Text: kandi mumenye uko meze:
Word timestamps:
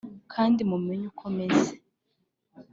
kandi 0.33 0.59
mumenye 0.69 1.05
uko 1.11 1.25
meze: 1.37 1.73